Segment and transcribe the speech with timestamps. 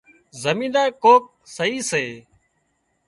[0.43, 1.23] زمينۮار ڪوڪ
[1.55, 2.05] سئي سي